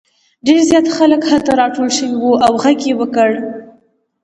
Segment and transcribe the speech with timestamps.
[0.45, 3.29] ډېر زیات خلک هلته راټول شوي وو او غږ یې وکړ.